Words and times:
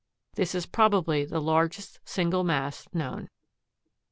This 0.33 0.55
is 0.55 0.65
probably 0.65 1.25
the 1.25 1.39
largest 1.39 1.99
single 2.03 2.43
mass 2.43 2.87
known. 2.91 3.29